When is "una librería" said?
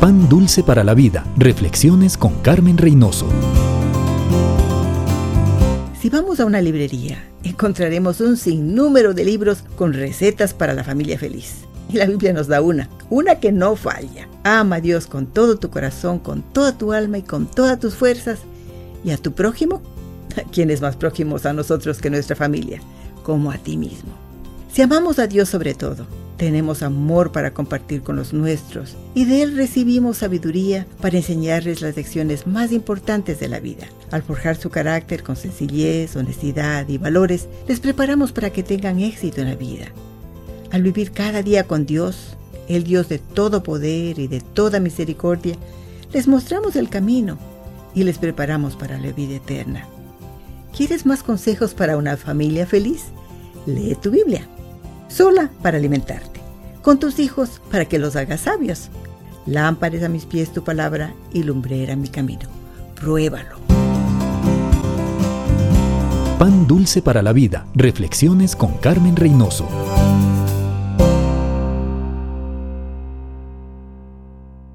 6.46-7.24